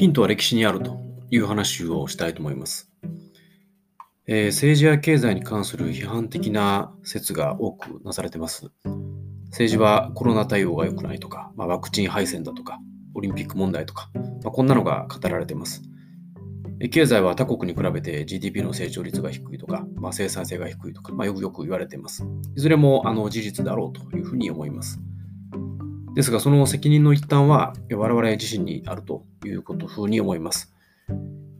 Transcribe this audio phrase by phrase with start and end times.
[0.00, 0.98] ヒントは歴史にあると
[1.30, 2.90] いう話をしたいと思います。
[4.26, 8.70] えー、政治や経済に関する批判的な説が多くなされています。
[9.50, 12.78] 政治はコロナ対応が良くないとか、まあ、ワクチン配線だとか、
[13.14, 14.10] オリンピック問題とか、
[14.42, 15.82] まあ、こんなのが語られています。
[16.90, 22.24] 経済は他国に比べて GDP の成長率が低いとか、まあ、生産性が低いとか、まあ、よくよく言われています。
[22.56, 24.98] いずれもあの事実だろうというふうに思います。
[26.14, 30.74] ですが、その責任の一端は我々自身にあるということふうに思います。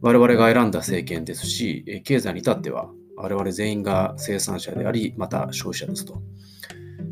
[0.01, 6.23] 我々が選んだ政権ですし、経済に至っては我々全員が生産者であり、また消費者ですと。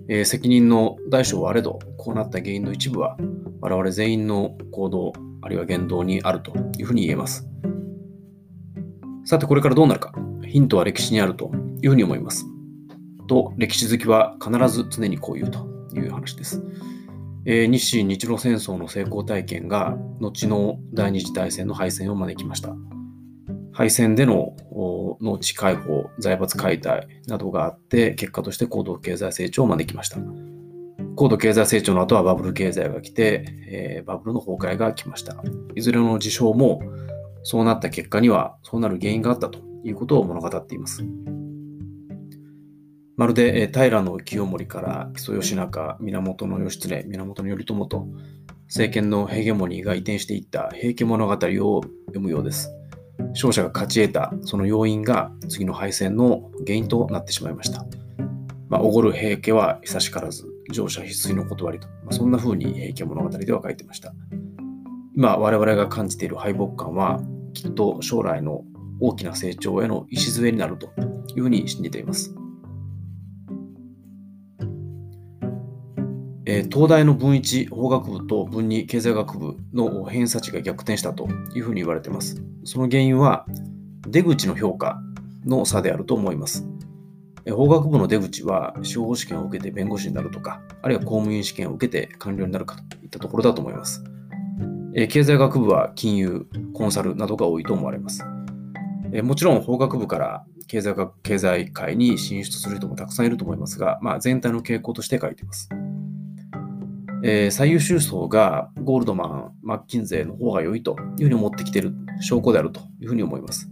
[0.09, 3.19] えー、責任の大小はあれど、こうなった原因の一部は
[3.61, 7.47] 我々全員の行動、あるいは言動にあるというふうに言えます。
[9.25, 10.12] さて、これからどうなるか。
[10.47, 11.50] ヒントは歴史にあると
[11.83, 12.47] いうふうに思います。
[13.27, 16.64] と、歴史好きは必ず常にこう言うという話です。
[17.50, 22.77] えー、日清日露戦争の成功体験が後の第二次大戦の敗戦を招きました。
[23.72, 24.54] 敗戦での
[25.22, 30.19] 農地解放、財閥解体などがあって、結果として高度経済成長を招きました。
[31.16, 35.42] 高度経済成長の後はバブル経済が来て、えー、バブルの崩壊が来ました。
[35.74, 36.82] いずれの事象も、
[37.44, 41.02] そうなった結果には、そうなる原因があったということを物語っています。
[43.19, 48.06] まるで、え、平清盛から木曽義仲、源義経、源頼朝と
[48.66, 52.70] 政権のヘゲモニーが移転していった平家物語を読むようです。
[53.30, 57.84] 勝者が勝ち得たその要因が次の敗戦の原因となってしまいました。
[58.69, 64.14] まあ、おごる平家は久しからず、乗車必須の断りと、まあ、そんな風に平家物語では書いてました。
[65.16, 67.20] 今、我々が感じている敗北感は、
[67.53, 68.62] きっと将来の
[69.00, 70.86] 大きな成長への礎になると
[71.34, 72.32] いうふうに信じています。
[76.50, 82.42] え、東大の文一法学部と文二経済学部の偏差値が逆転したというふうに言われています。
[82.64, 83.44] その原因は
[84.09, 84.98] 出口の評価
[85.44, 86.66] の差であると思います。
[87.50, 94.03] 法学部の出口は司法試験を受けて弁護士になるとか、あるいは公務員試験を受けて官僚になるかといったところだと思います。
[95.10, 98.25] 経済学部は金融、コンサルなどが多いと思われます。
[99.22, 105.69] もちろん法学部から経済学経済界に進出する人もたくさんいると思いますが、まあ、全体の傾向として書いています。
[107.25, 113.69] えー、最優秀層がゴールドマン、マッキンゼーの方が良いというふうに思ってきている証拠であるというふうに思います。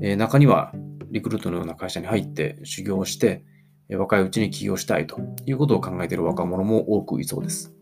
[0.00, 0.72] えー、中には
[1.10, 3.44] リクルートのような会社に入って修行して、
[3.90, 7.74] えー、若いうちに起業したいということを考えている若者も多くいそうです。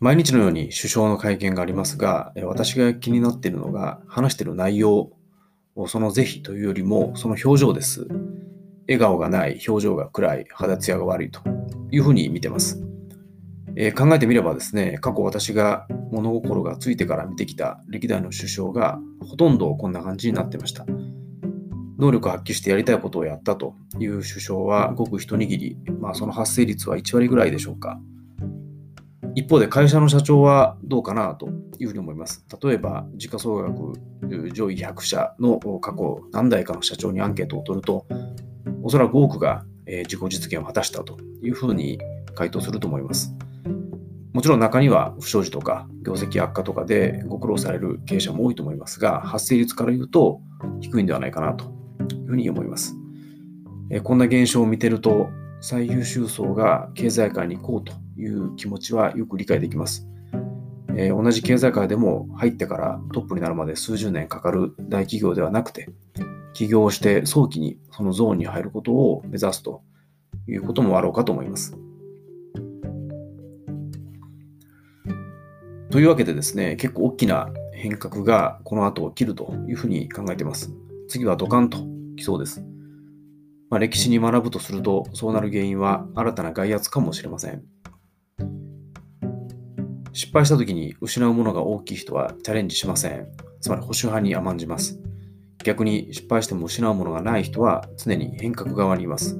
[0.00, 5.10] 毎日のように首相の会見がありますが、私が気になっているのが話している内容、
[5.86, 8.06] その是非というよりもその表情です。
[8.88, 11.40] 笑顔がない、表情が暗い、肌ツヤが悪いと
[11.90, 12.82] いうふうに見てます。
[13.76, 20.86] えー、考えてみればですね、過去私が物心がついてから見てきた歴代の首相がほとんどこんな感じになってました。
[21.98, 28.00] 能力を発揮してやりたいことをやったという首相はごく一握り、まあ、その発生率は1割ぐらいでしょうか。
[29.34, 32.44] 一方で会社の社長はどうかなというふうに思います。
[32.60, 33.92] 例えば、時価総額
[34.52, 38.06] 上位100社の過去何代かの社長にアンケートを取ると、
[38.82, 41.98] おそらく多くが、え自己実現を果たしたというふうに
[42.34, 43.34] 回答すると思います。
[44.32, 50.40] もちろん中には不祥事とか業績悪化とかでご苦労される経営者も多いと思いますが、発生率から言うと
[50.80, 51.64] 低いんではないかなと
[52.14, 52.94] いうふうに思います。
[53.90, 55.30] えこんな現象を見てると、
[55.60, 60.06] 最優秀層が経済界に行こうという気持ちはよく理解できます。
[60.94, 65.90] え同じ経済界でも入ってからトップになるまで数十年かかる大企業ではなくて、
[66.58, 69.84] 起業して早期にそのゾーンに入ることを目指すと
[70.48, 71.78] いうこともあろうかと思います。
[75.92, 80.72] というわけでですね、結構大きな変革がこの後起きるというふうに考えています。
[81.06, 81.78] 次はドカンと
[82.16, 82.60] 来そうです。
[83.70, 87.62] まあ、歴史に学ぶとすると、そうなる原因は新たな外圧かもしれません。
[90.12, 93.28] 失敗した時に失うものが大きい人はチャレンジしません。
[93.60, 95.00] つまり保守派に甘んじます。
[95.64, 99.38] 逆に失敗しても失うものがない人は常に変革側にいます。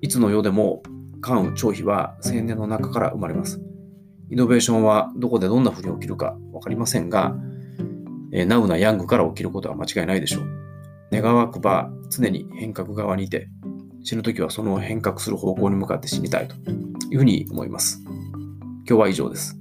[0.00, 0.82] いつの世でも
[1.20, 3.60] 関羽張飛は青年の中から生まれます。
[4.30, 7.34] イノベーションはどこでどんな風に起きるか分かりませんが、
[8.32, 10.46] えナウなヤングから起きることは間違いないでしょう。
[11.12, 13.48] 願わくば常に変革側にいて、
[14.02, 16.54] 死ぬ時はその変革する方向に向かって死にたいと
[17.10, 18.02] いうふうに思います。
[18.88, 19.58] 今日は以上です。